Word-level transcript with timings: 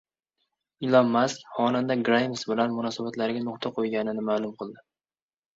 Ilon 0.87 1.11
Mask 1.15 1.43
xonanda 1.57 1.97
Grayms 2.09 2.45
bilan 2.53 2.73
munosabatlariga 2.79 3.45
nuqta 3.51 3.73
qo‘yganini 3.79 4.29
ma’lum 4.31 4.57
qildi 4.65 4.85